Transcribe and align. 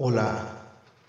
Hola, 0.00 0.47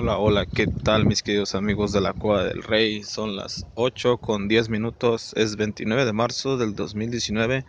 Hola, 0.00 0.16
hola, 0.16 0.46
¿qué 0.46 0.68
tal 0.68 1.06
mis 1.06 1.24
queridos 1.24 1.56
amigos 1.56 1.90
de 1.90 2.00
la 2.00 2.12
Cueva 2.12 2.44
del 2.44 2.62
Rey? 2.62 3.02
Son 3.02 3.34
las 3.34 3.66
8 3.74 4.18
con 4.18 4.46
10 4.46 4.68
minutos, 4.68 5.32
es 5.34 5.56
29 5.56 6.04
de 6.04 6.12
marzo 6.12 6.56
del 6.56 6.76
2019. 6.76 7.64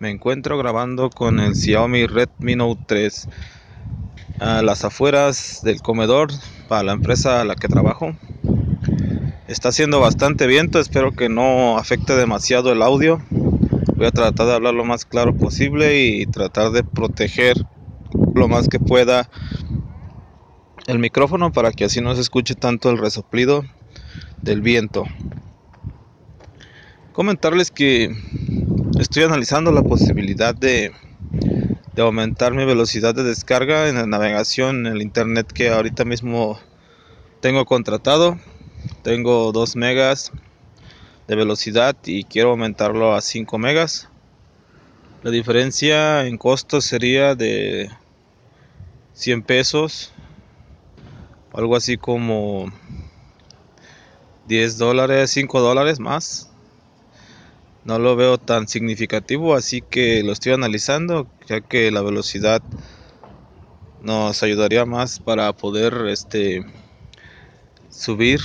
Me 0.00 0.10
encuentro 0.10 0.58
grabando 0.58 1.10
con 1.10 1.38
el 1.38 1.54
Xiaomi 1.54 2.08
Redmi 2.08 2.56
Note 2.56 2.82
3 2.88 3.28
a 4.40 4.62
las 4.62 4.84
afueras 4.84 5.60
del 5.62 5.80
comedor 5.80 6.32
para 6.66 6.82
la 6.82 6.92
empresa 6.92 7.40
a 7.40 7.44
la 7.44 7.54
que 7.54 7.68
trabajo. 7.68 8.16
Está 9.46 9.68
haciendo 9.68 10.00
bastante 10.00 10.48
viento, 10.48 10.80
espero 10.80 11.12
que 11.12 11.28
no 11.28 11.78
afecte 11.78 12.16
demasiado 12.16 12.72
el 12.72 12.82
audio. 12.82 13.22
Voy 13.94 14.06
a 14.06 14.10
tratar 14.10 14.48
de 14.48 14.54
hablar 14.54 14.74
lo 14.74 14.84
más 14.84 15.04
claro 15.04 15.36
posible 15.36 16.04
y 16.04 16.26
tratar 16.26 16.72
de 16.72 16.82
proteger 16.82 17.64
lo 18.34 18.48
más 18.48 18.66
que 18.66 18.80
pueda 18.80 19.30
el 20.90 20.98
micrófono 20.98 21.52
para 21.52 21.70
que 21.70 21.84
así 21.84 22.00
no 22.00 22.16
se 22.16 22.20
escuche 22.20 22.56
tanto 22.56 22.90
el 22.90 22.98
resoplido 22.98 23.64
del 24.42 24.60
viento. 24.60 25.04
Comentarles 27.12 27.70
que 27.70 28.12
estoy 28.98 29.22
analizando 29.22 29.70
la 29.70 29.84
posibilidad 29.84 30.52
de, 30.52 30.90
de 31.94 32.02
aumentar 32.02 32.54
mi 32.54 32.64
velocidad 32.64 33.14
de 33.14 33.22
descarga 33.22 33.88
en 33.88 33.96
la 33.96 34.06
navegación 34.06 34.84
en 34.84 34.92
el 34.94 35.02
internet 35.02 35.52
que 35.52 35.68
ahorita 35.68 36.04
mismo 36.04 36.58
tengo 37.40 37.64
contratado. 37.66 38.40
Tengo 39.04 39.52
2 39.52 39.76
megas 39.76 40.32
de 41.28 41.36
velocidad 41.36 41.96
y 42.04 42.24
quiero 42.24 42.50
aumentarlo 42.50 43.14
a 43.14 43.20
5 43.20 43.58
megas. 43.58 44.08
La 45.22 45.30
diferencia 45.30 46.26
en 46.26 46.36
costo 46.36 46.80
sería 46.80 47.36
de 47.36 47.90
100 49.12 49.42
pesos 49.42 50.12
algo 51.52 51.76
así 51.76 51.96
como 51.96 52.70
10 54.46 54.78
dólares, 54.78 55.30
5 55.30 55.60
dólares 55.60 56.00
más. 56.00 56.50
No 57.84 57.98
lo 57.98 58.14
veo 58.14 58.38
tan 58.38 58.68
significativo, 58.68 59.54
así 59.54 59.80
que 59.80 60.22
lo 60.22 60.32
estoy 60.32 60.52
analizando, 60.52 61.26
ya 61.48 61.60
que 61.60 61.90
la 61.90 62.02
velocidad 62.02 62.62
nos 64.02 64.42
ayudaría 64.42 64.84
más 64.84 65.18
para 65.18 65.52
poder 65.52 66.06
este 66.08 66.64
subir 67.90 68.40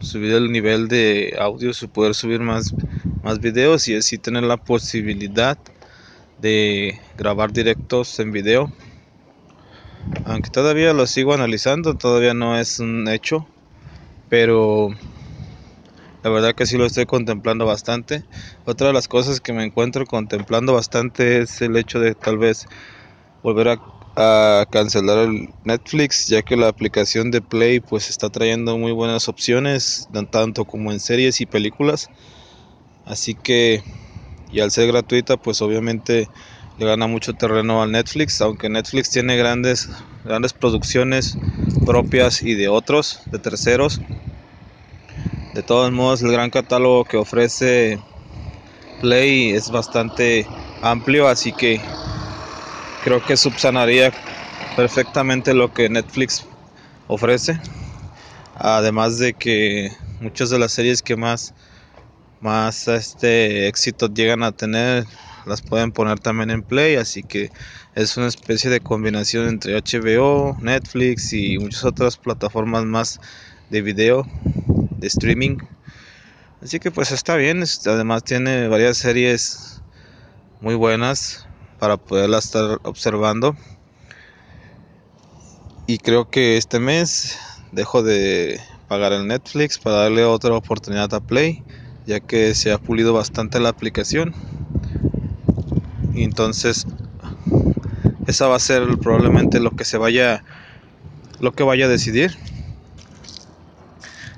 subir 0.00 0.32
el 0.32 0.50
nivel 0.50 0.88
de 0.88 1.36
audio, 1.38 1.70
poder 1.92 2.14
subir 2.14 2.40
más 2.40 2.74
más 3.22 3.38
videos 3.38 3.86
y 3.88 3.94
así 3.94 4.18
tener 4.18 4.42
la 4.44 4.56
posibilidad 4.56 5.58
de 6.40 6.98
grabar 7.16 7.52
directos 7.52 8.18
en 8.18 8.32
video 8.32 8.72
aunque 10.24 10.50
todavía 10.50 10.92
lo 10.92 11.06
sigo 11.06 11.34
analizando, 11.34 11.94
todavía 11.94 12.34
no 12.34 12.58
es 12.58 12.78
un 12.78 13.08
hecho, 13.08 13.48
pero 14.28 14.90
la 16.22 16.30
verdad 16.30 16.54
que 16.54 16.66
sí 16.66 16.76
lo 16.76 16.84
estoy 16.84 17.06
contemplando 17.06 17.64
bastante. 17.64 18.24
Otra 18.64 18.88
de 18.88 18.92
las 18.92 19.08
cosas 19.08 19.40
que 19.40 19.52
me 19.52 19.64
encuentro 19.64 20.04
contemplando 20.04 20.74
bastante 20.74 21.40
es 21.40 21.62
el 21.62 21.76
hecho 21.76 21.98
de 21.98 22.14
tal 22.14 22.36
vez 22.36 22.66
volver 23.42 23.68
a, 23.68 23.78
cancelar 24.70 25.30
el 25.30 25.48
Netflix, 25.64 26.26
ya 26.26 26.42
que 26.42 26.54
la 26.54 26.68
aplicación 26.68 27.30
de 27.30 27.40
Play 27.40 27.80
pues 27.80 28.10
está 28.10 28.28
trayendo 28.28 28.76
muy 28.76 28.92
buenas 28.92 29.28
opciones, 29.28 30.08
tanto 30.30 30.66
como 30.66 30.92
en 30.92 31.00
series 31.00 31.40
y 31.40 31.46
películas. 31.46 32.08
Así 33.06 33.34
que, 33.34 33.82
y 34.50 34.60
al 34.60 34.72
ser 34.72 34.88
gratuita, 34.88 35.38
pues 35.38 35.62
obviamente 35.62 36.28
le 36.80 36.86
gana 36.86 37.06
mucho 37.06 37.34
terreno 37.34 37.82
al 37.82 37.92
Netflix, 37.92 38.40
aunque 38.40 38.70
Netflix 38.70 39.10
tiene 39.10 39.36
grandes, 39.36 39.90
grandes 40.24 40.54
producciones 40.54 41.36
propias 41.84 42.42
y 42.42 42.54
de 42.54 42.68
otros, 42.68 43.20
de 43.30 43.38
terceros. 43.38 44.00
De 45.52 45.62
todos 45.62 45.92
modos, 45.92 46.22
el 46.22 46.32
gran 46.32 46.48
catálogo 46.48 47.04
que 47.04 47.18
ofrece 47.18 48.00
Play 49.02 49.50
es 49.50 49.70
bastante 49.70 50.46
amplio, 50.80 51.28
así 51.28 51.52
que 51.52 51.82
creo 53.04 53.22
que 53.22 53.36
subsanaría 53.36 54.10
perfectamente 54.74 55.52
lo 55.52 55.74
que 55.74 55.90
Netflix 55.90 56.46
ofrece. 57.08 57.60
Además 58.54 59.18
de 59.18 59.34
que 59.34 59.92
muchas 60.18 60.48
de 60.48 60.58
las 60.58 60.72
series 60.72 61.02
que 61.02 61.16
más, 61.16 61.52
más 62.40 62.88
este 62.88 63.68
éxito 63.68 64.08
llegan 64.08 64.42
a 64.42 64.52
tener 64.52 65.04
las 65.46 65.62
pueden 65.62 65.92
poner 65.92 66.18
también 66.20 66.50
en 66.50 66.62
Play, 66.62 66.96
así 66.96 67.22
que 67.22 67.50
es 67.94 68.16
una 68.16 68.26
especie 68.26 68.70
de 68.70 68.80
combinación 68.80 69.48
entre 69.48 69.74
HBO, 69.76 70.56
Netflix 70.60 71.32
y 71.32 71.58
muchas 71.58 71.84
otras 71.84 72.16
plataformas 72.16 72.84
más 72.84 73.18
de 73.70 73.82
video, 73.82 74.26
de 74.98 75.06
streaming. 75.06 75.56
Así 76.62 76.78
que 76.78 76.90
pues 76.90 77.10
está 77.10 77.36
bien, 77.36 77.64
además 77.86 78.24
tiene 78.24 78.68
varias 78.68 78.98
series 78.98 79.80
muy 80.60 80.74
buenas 80.74 81.46
para 81.78 81.96
poderlas 81.96 82.46
estar 82.46 82.78
observando. 82.82 83.56
Y 85.86 85.98
creo 85.98 86.28
que 86.30 86.56
este 86.56 86.78
mes 86.78 87.36
dejo 87.72 88.02
de 88.02 88.60
pagar 88.88 89.12
el 89.12 89.26
Netflix 89.26 89.78
para 89.78 89.96
darle 89.96 90.24
otra 90.24 90.54
oportunidad 90.54 91.12
a 91.14 91.20
Play, 91.20 91.64
ya 92.06 92.20
que 92.20 92.54
se 92.54 92.72
ha 92.72 92.78
pulido 92.78 93.12
bastante 93.12 93.58
la 93.58 93.70
aplicación. 93.70 94.34
Y 96.20 96.24
entonces 96.24 96.86
esa 98.26 98.46
va 98.46 98.56
a 98.56 98.58
ser 98.58 98.82
probablemente 99.00 99.58
lo 99.58 99.74
que 99.74 99.86
se 99.86 99.96
vaya 99.96 100.44
lo 101.40 101.52
que 101.52 101.62
vaya 101.62 101.86
a 101.86 101.88
decidir. 101.88 102.36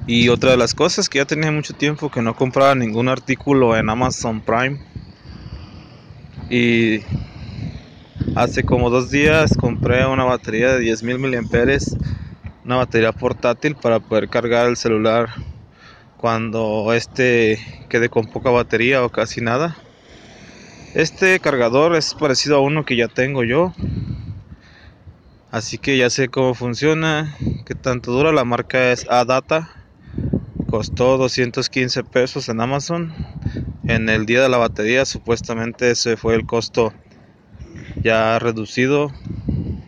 Y 0.06 0.28
otra 0.28 0.53
de 0.53 0.56
las 0.56 0.75
cosas 0.75 1.09
que 1.09 1.19
ya 1.19 1.25
tenía 1.25 1.50
mucho 1.50 1.75
tiempo 1.75 2.09
que 2.09 2.22
no 2.22 2.37
compraba 2.37 2.76
ningún 2.76 3.09
artículo 3.09 3.76
en 3.76 3.91
Amazon 3.91 4.41
Prime. 4.42 4.78
Y 6.48 7.00
hace 8.37 8.62
como 8.62 8.88
dos 8.88 9.10
días 9.10 9.56
compré 9.56 10.06
una 10.06 10.22
batería 10.22 10.75
de 10.75 10.81
10.000 10.82 11.19
miliamperes, 11.19 11.97
una 12.65 12.76
batería 12.76 13.10
portátil 13.10 13.75
para 13.75 13.98
poder 13.98 14.28
cargar 14.28 14.69
el 14.69 14.76
celular 14.76 15.31
cuando 16.16 16.92
este 16.92 17.59
quede 17.88 18.09
con 18.09 18.28
poca 18.28 18.50
batería 18.50 19.04
o 19.04 19.09
casi 19.09 19.41
nada. 19.41 19.81
Este 20.94 21.41
cargador 21.41 21.97
es 21.97 22.12
parecido 22.12 22.56
a 22.56 22.60
uno 22.60 22.84
que 22.84 22.97
ya 22.97 23.09
tengo 23.09 23.44
yo. 23.44 23.72
Así 25.50 25.78
que 25.78 25.97
ya 25.97 26.10
sé 26.10 26.28
cómo 26.28 26.53
funciona, 26.53 27.34
qué 27.65 27.74
tanto 27.74 28.12
dura. 28.12 28.30
La 28.30 28.44
marca 28.44 28.92
es 28.92 29.09
Adata. 29.09 29.71
Costó 30.68 31.16
215 31.16 32.04
pesos 32.04 32.50
en 32.50 32.60
Amazon. 32.60 33.15
En 33.84 34.10
el 34.10 34.27
día 34.27 34.42
de 34.42 34.50
la 34.50 34.59
batería 34.59 35.06
supuestamente 35.06 35.91
ese 35.91 36.18
fue 36.18 36.34
el 36.34 36.44
costo 36.44 36.92
ya 38.03 38.39
reducido, 38.39 39.10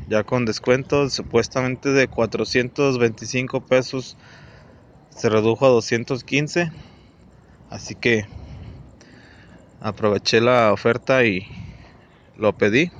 ya 0.09 0.25
con 0.25 0.47
descuento, 0.47 1.11
supuestamente 1.11 1.91
de 1.91 2.09
425 2.09 3.61
pesos 3.61 4.17
se 5.11 5.29
redujo 5.29 5.67
a 5.67 5.69
215. 5.69 6.73
Así 7.69 7.95
que 7.95 8.27
aproveché 9.81 10.41
la 10.41 10.73
oferta 10.73 11.25
y 11.25 11.47
lo 12.37 12.53
pedí. 12.53 12.91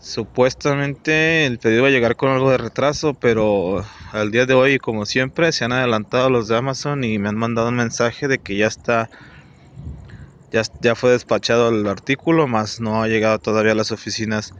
Supuestamente 0.00 1.46
el 1.46 1.58
pedido 1.58 1.82
va 1.82 1.88
a 1.88 1.92
llegar 1.92 2.16
con 2.16 2.30
algo 2.30 2.50
de 2.50 2.58
retraso, 2.58 3.14
pero 3.14 3.84
al 4.10 4.32
día 4.32 4.46
de 4.46 4.54
hoy, 4.54 4.78
como 4.78 5.06
siempre, 5.06 5.52
se 5.52 5.64
han 5.64 5.72
adelantado 5.72 6.28
los 6.28 6.48
de 6.48 6.56
Amazon 6.56 7.04
y 7.04 7.18
me 7.18 7.28
han 7.28 7.36
mandado 7.36 7.68
un 7.68 7.76
mensaje 7.76 8.26
de 8.26 8.38
que 8.38 8.56
ya 8.56 8.66
está 8.66 9.08
Ya, 10.50 10.62
ya 10.80 10.94
fue 10.94 11.12
despachado 11.12 11.70
el 11.70 11.86
artículo, 11.86 12.46
más 12.46 12.80
no 12.80 13.02
ha 13.02 13.08
llegado 13.08 13.38
todavía 13.38 13.72
a 13.72 13.76
las 13.76 13.92
oficinas 13.92 14.52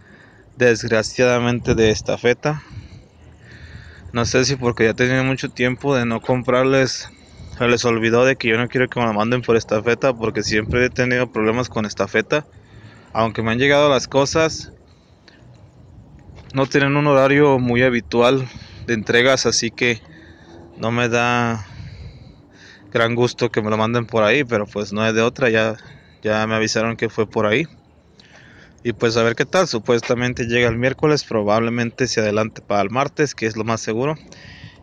desgraciadamente 0.56 1.74
de 1.74 1.90
esta 1.90 2.16
feta. 2.16 2.62
No 4.12 4.24
sé 4.24 4.44
si 4.44 4.56
porque 4.56 4.84
ya 4.84 4.94
tenía 4.94 5.22
mucho 5.22 5.48
tiempo 5.48 5.94
de 5.94 6.06
no 6.06 6.20
comprarles, 6.20 7.08
se 7.56 7.69
les 7.69 7.84
olvidó 7.84 8.25
de 8.25 8.37
que 8.37 8.49
yo 8.49 8.56
no 8.56 8.69
quiero 8.69 8.88
que 8.88 8.99
me 9.00 9.06
la 9.06 9.12
manden 9.12 9.43
por 9.43 9.56
esta 9.56 9.82
feta 9.82 10.12
porque 10.14 10.43
siempre 10.43 10.84
he 10.84 10.90
tenido 10.90 11.31
problemas 11.31 11.69
con 11.69 11.84
esta 11.84 12.08
feta. 12.08 12.46
Aunque 13.12 13.43
me 13.43 13.50
han 13.50 13.58
llegado 13.58 13.90
las 13.90 14.08
cosas, 14.08 14.72
no 16.54 16.66
tienen 16.66 16.96
un 16.96 17.06
horario 17.06 17.58
muy 17.58 17.82
habitual 17.82 18.49
de 18.87 18.94
entregas, 18.94 19.46
así 19.46 19.70
que 19.70 20.00
no 20.76 20.90
me 20.90 21.08
da 21.08 21.66
gran 22.90 23.14
gusto 23.14 23.50
que 23.50 23.62
me 23.62 23.70
lo 23.70 23.76
manden 23.76 24.06
por 24.06 24.22
ahí, 24.22 24.44
pero 24.44 24.66
pues 24.66 24.93
no 24.93 25.02
hay 25.02 25.12
de 25.12 25.22
otra, 25.22 25.48
ya, 25.50 25.76
ya 26.22 26.46
me 26.46 26.55
avisaron 26.55 26.96
que 26.96 27.08
fue 27.08 27.26
por 27.26 27.46
ahí. 27.46 27.66
Y 28.84 28.93
pues 28.93 29.16
a 29.16 29.22
ver 29.22 29.37
qué 29.37 29.46
tal, 29.46 29.69
supuestamente 29.69 30.44
llega 30.44 30.69
el 30.69 30.76
miércoles, 30.76 31.25
probablemente 31.25 32.06
se 32.06 32.20
adelante 32.20 32.62
para 32.62 32.82
el 32.82 32.90
martes, 32.90 33.34
que 33.34 33.46
es 33.46 33.56
lo 33.56 33.64
más 33.64 33.81
seguro. 33.81 34.16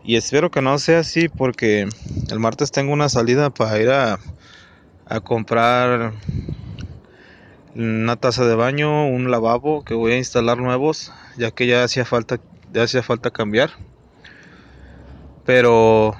Y 0.02 0.16
espero 0.16 0.50
que 0.50 0.62
no 0.62 0.78
sea 0.78 1.00
así 1.00 1.28
porque 1.28 1.86
el 2.30 2.38
martes 2.40 2.70
tengo 2.70 2.92
una 2.92 3.08
salida 3.08 3.50
para 3.50 3.78
ir 3.78 3.90
a, 3.90 4.18
a 5.04 5.20
comprar 5.20 6.14
una 7.74 8.16
taza 8.16 8.46
de 8.46 8.54
baño, 8.54 9.06
un 9.06 9.30
lavabo 9.30 9.84
que 9.84 9.94
voy 9.94 10.12
a 10.12 10.18
instalar 10.18 10.58
nuevos, 10.58 11.12
ya 11.36 11.50
que 11.50 11.66
ya 11.66 11.84
hacía 11.84 12.04
falta, 12.04 12.40
ya 12.72 12.84
hacía 12.84 13.02
falta 13.02 13.30
cambiar. 13.30 13.70
Pero 15.44 16.16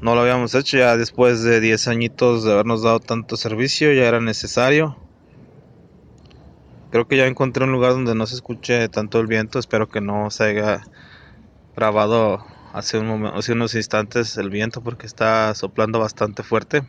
no 0.00 0.14
lo 0.14 0.22
habíamos 0.22 0.54
hecho 0.54 0.78
ya 0.78 0.96
después 0.96 1.42
de 1.42 1.60
10 1.60 1.88
añitos 1.88 2.44
de 2.44 2.52
habernos 2.52 2.82
dado 2.82 3.00
tanto 3.00 3.36
servicio, 3.36 3.92
ya 3.92 4.08
era 4.08 4.20
necesario. 4.20 4.96
Creo 6.90 7.06
que 7.06 7.16
ya 7.16 7.26
encontré 7.26 7.64
un 7.64 7.72
lugar 7.72 7.92
donde 7.92 8.14
no 8.14 8.26
se 8.26 8.34
escuche 8.34 8.88
tanto 8.88 9.20
el 9.20 9.26
viento, 9.26 9.58
espero 9.58 9.88
que 9.88 10.00
no 10.00 10.30
se 10.30 10.44
haya 10.44 10.82
grabado 11.74 12.44
hace, 12.72 12.98
un 12.98 13.06
momento, 13.06 13.36
hace 13.36 13.52
unos 13.52 13.74
instantes 13.74 14.36
el 14.36 14.50
viento 14.50 14.80
porque 14.80 15.06
está 15.06 15.54
soplando 15.54 15.98
bastante 15.98 16.42
fuerte. 16.42 16.82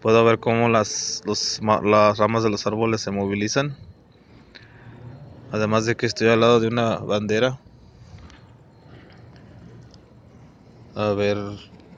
Puedo 0.00 0.24
ver 0.24 0.38
cómo 0.38 0.68
las, 0.68 1.22
las 1.24 2.18
ramas 2.18 2.42
de 2.42 2.50
los 2.50 2.66
árboles 2.66 3.00
se 3.00 3.10
movilizan. 3.10 3.76
Además 5.52 5.86
de 5.86 5.96
que 5.96 6.06
estoy 6.06 6.28
al 6.28 6.40
lado 6.40 6.60
de 6.60 6.68
una 6.68 6.98
bandera. 6.98 7.58
A 10.94 11.12
ver, 11.12 11.38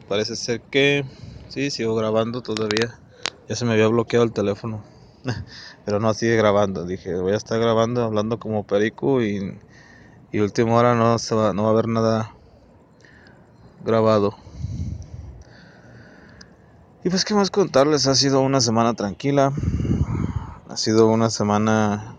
parece 0.09 0.37
ser 0.37 0.61
que... 0.61 1.05
Sí, 1.49 1.71
sigo 1.71 1.95
grabando 1.97 2.41
todavía. 2.41 2.99
Ya 3.49 3.57
se 3.57 3.65
me 3.65 3.73
había 3.73 3.89
bloqueado 3.89 4.25
el 4.25 4.33
teléfono. 4.33 4.85
Pero 5.85 5.99
no, 5.99 6.15
sigue 6.15 6.37
grabando. 6.37 6.85
Dije, 6.87 7.15
voy 7.17 7.33
a 7.33 7.37
estar 7.37 7.59
grabando, 7.59 8.05
hablando 8.05 8.39
como 8.39 8.65
perico 8.65 9.23
y, 9.23 9.59
y 10.31 10.39
última 10.41 10.75
hora 10.75 10.95
no, 10.95 11.19
se 11.19 11.35
va, 11.35 11.53
no 11.53 11.65
va 11.65 11.69
a 11.71 11.73
haber 11.73 11.89
nada 11.89 12.38
grabado. 13.89 14.37
Y 17.03 17.09
pues 17.09 17.25
qué 17.25 17.35
más 17.35 17.51
contarles, 17.51 18.07
ha 18.07 18.15
sido 18.15 18.41
una 18.43 18.61
semana 18.61 18.93
tranquila, 18.93 19.53
ha 20.69 20.77
sido 20.77 21.09
una 21.09 21.31
semana 21.31 22.17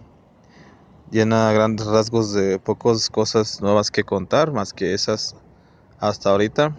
llena 1.12 1.50
de 1.50 1.54
grandes 1.54 1.86
rasgos 1.86 2.34
de 2.34 2.58
pocas 2.58 3.10
cosas 3.12 3.62
nuevas 3.62 3.92
que 3.92 4.04
contar, 4.04 4.52
más 4.52 4.74
que 4.74 4.96
esas 4.96 5.36
hasta 6.00 6.32
ahorita. 6.32 6.76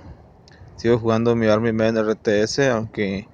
Sigo 0.75 0.99
jugando 0.99 1.37
mi 1.37 1.47
Army 1.47 1.73
Man 1.73 1.97
RTS, 1.97 2.71
aunque 2.71 3.29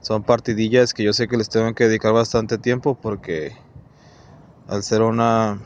son 0.00 0.22
partidillas 0.22 0.94
que 0.94 1.02
yo 1.02 1.12
sé 1.12 1.26
que 1.26 1.36
les 1.36 1.48
tengo 1.48 1.74
que 1.74 1.88
dedicar 1.88 2.12
bastante 2.12 2.56
tiempo 2.56 2.94
porque 2.94 3.56
al 4.68 4.84
ser 4.84 5.02
una 5.02 5.60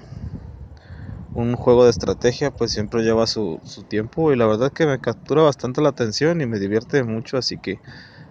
un 1.35 1.57
juego 1.57 1.85
de 1.85 1.91
estrategia 1.91 2.51
pues 2.51 2.73
siempre 2.73 3.03
lleva 3.03 3.27
su, 3.27 3.61
su 3.65 3.85
tiempo 3.85 4.33
y 4.33 4.37
la 4.37 4.47
verdad 4.47 4.73
que 4.73 4.87
me 4.87 5.01
captura 5.01 5.43
bastante 5.43 5.83
la 5.83 5.91
atención 5.91 6.41
y 6.41 6.47
me 6.47 6.59
divierte 6.59 7.03
mucho 7.05 7.37
así 7.37 7.59
que 7.59 7.83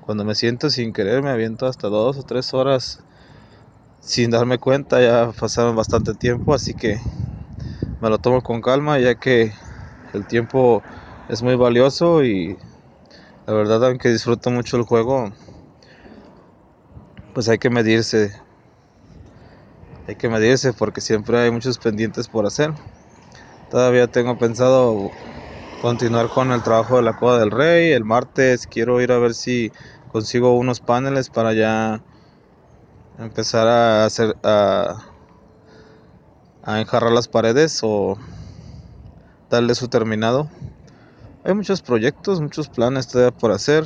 cuando 0.02 0.26
me 0.26 0.36
siento 0.36 0.70
sin 0.70 0.94
querer 0.94 1.22
me 1.24 1.30
aviento 1.30 1.68
hasta 1.68 1.90
dos 1.90 2.18
o 2.18 2.24
tres 2.24 2.54
horas 2.54 3.04
sin 4.00 4.30
darme 4.32 4.60
cuenta, 4.60 5.02
ya 5.02 5.32
pasaron 5.40 5.76
bastante 5.76 6.14
tiempo, 6.14 6.54
así 6.54 6.76
que 6.76 7.00
me 8.00 8.10
lo 8.10 8.20
tomo 8.20 8.42
con 8.42 8.62
calma 8.62 9.00
ya 9.00 9.16
que 9.16 9.54
el 10.14 10.28
tiempo 10.28 10.86
es 11.28 11.42
muy 11.42 11.56
valioso 11.56 12.24
y 12.24 12.58
la 13.48 13.54
verdad 13.54 13.86
aunque 13.86 14.10
disfruto 14.10 14.52
mucho 14.52 14.78
el 14.78 14.84
juego, 14.84 15.32
pues 17.34 17.50
hay 17.50 17.58
que 17.58 17.70
medirse. 17.70 18.43
Hay 20.08 20.16
que 20.16 20.28
medirse 20.28 20.74
porque 20.74 21.00
siempre 21.00 21.40
hay 21.40 21.52
muchos 21.52 21.78
pendientes 21.78 22.28
por 22.28 22.46
hacer. 22.46 22.74
Todavía 23.72 24.08
tengo 24.08 24.38
pensado 24.38 25.12
continuar 25.82 26.30
con 26.30 26.52
el 26.52 26.62
trabajo 26.62 26.98
de 26.98 27.04
la 27.04 27.18
Cueva 27.18 27.40
del 27.40 27.52
Rey. 27.52 27.92
El 27.92 28.04
martes 28.04 28.68
quiero 28.68 29.02
ir 29.02 29.12
a 29.12 29.18
ver 29.18 29.34
si 29.34 29.72
consigo 30.12 30.58
unos 30.58 30.80
paneles 30.80 31.30
para 31.30 31.54
ya 31.54 32.02
empezar 33.18 33.68
a 33.68 34.06
hacer 34.06 34.36
a, 34.44 35.06
a 36.64 36.82
enjarrar 36.82 37.12
las 37.12 37.28
paredes 37.28 37.80
o 37.82 38.18
darle 39.50 39.74
su 39.74 39.88
terminado. 39.88 40.50
Hay 41.46 41.54
muchos 41.54 41.82
proyectos, 41.82 42.42
muchos 42.42 42.70
planes 42.70 43.08
todavía 43.08 43.38
por 43.38 43.52
hacer. 43.52 43.86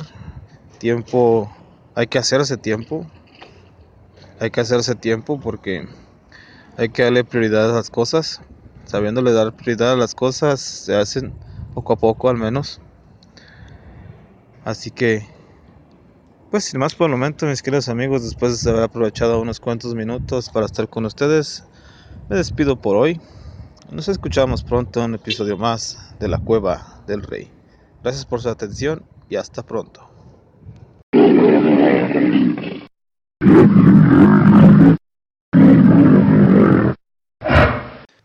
Tiempo, 0.78 1.50
hay 1.94 2.06
que 2.08 2.18
hacerse 2.18 2.56
tiempo. 2.56 3.06
Hay 4.40 4.50
que 4.50 4.60
hacerse 4.60 4.94
tiempo 4.94 5.40
porque 5.40 5.88
hay 6.78 6.90
que 6.90 7.02
darle 7.02 7.24
prioridad 7.24 7.70
a 7.70 7.74
las 7.74 7.90
cosas. 7.90 8.40
Sabiéndole 8.84 9.32
dar 9.32 9.54
prioridad 9.54 9.92
a 9.92 9.96
las 9.96 10.14
cosas, 10.14 10.60
se 10.60 10.94
hacen 10.94 11.34
poco 11.74 11.92
a 11.92 11.96
poco 11.96 12.30
al 12.30 12.36
menos. 12.36 12.80
Así 14.64 14.90
que, 14.90 15.26
pues 16.50 16.64
sin 16.64 16.78
más 16.78 16.94
por 16.94 17.10
el 17.10 17.16
momento, 17.16 17.46
mis 17.46 17.62
queridos 17.62 17.88
amigos, 17.88 18.22
después 18.22 18.62
de 18.62 18.70
haber 18.70 18.84
aprovechado 18.84 19.40
unos 19.40 19.60
cuantos 19.60 19.94
minutos 19.94 20.50
para 20.50 20.66
estar 20.66 20.88
con 20.88 21.04
ustedes, 21.04 21.64
me 22.30 22.36
despido 22.36 22.80
por 22.80 22.96
hoy. 22.96 23.20
Nos 23.90 24.08
escuchamos 24.08 24.62
pronto 24.62 25.00
en 25.00 25.06
un 25.06 25.14
episodio 25.16 25.58
más 25.58 26.14
de 26.20 26.28
La 26.28 26.38
Cueva 26.38 27.02
del 27.06 27.22
Rey. 27.22 27.50
Gracias 28.02 28.24
por 28.24 28.40
su 28.40 28.48
atención 28.48 29.04
y 29.28 29.36
hasta 29.36 29.64
pronto. 29.64 30.07